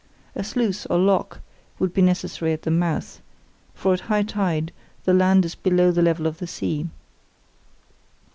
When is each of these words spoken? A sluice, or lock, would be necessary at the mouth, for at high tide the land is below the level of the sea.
A 0.33 0.43
sluice, 0.43 0.87
or 0.87 0.97
lock, 0.97 1.41
would 1.77 1.93
be 1.93 2.01
necessary 2.01 2.53
at 2.53 2.63
the 2.63 2.71
mouth, 2.71 3.21
for 3.75 3.93
at 3.93 3.99
high 3.99 4.23
tide 4.23 4.71
the 5.03 5.13
land 5.13 5.45
is 5.45 5.53
below 5.53 5.91
the 5.91 6.01
level 6.01 6.25
of 6.25 6.39
the 6.39 6.47
sea. 6.47 6.89